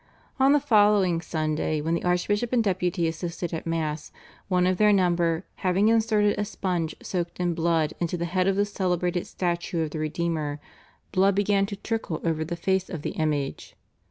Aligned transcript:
On 0.39 0.51
the 0.51 0.59
following 0.59 1.21
Sunday 1.21 1.79
when 1.79 1.93
the 1.93 2.03
Archbishop 2.03 2.51
and 2.51 2.63
Deputy 2.63 3.07
assisted 3.07 3.53
at 3.53 3.67
Mass, 3.67 4.11
one 4.47 4.65
of 4.65 4.77
their 4.77 4.91
number 4.91 5.45
having 5.57 5.89
inserted 5.89 6.39
a 6.39 6.43
sponge 6.43 6.95
soaked 7.03 7.39
in 7.39 7.53
blood 7.53 7.93
into 7.99 8.17
the 8.17 8.25
head 8.25 8.47
of 8.47 8.55
the 8.55 8.65
celebrated 8.65 9.27
statue 9.27 9.83
of 9.83 9.91
the 9.91 9.99
Redeemer, 9.99 10.59
blood 11.11 11.35
began 11.35 11.67
to 11.67 11.75
trickle 11.75 12.19
over 12.23 12.43
the 12.43 12.55
face 12.55 12.89
of 12.89 13.03
the 13.03 13.11
image. 13.11 13.75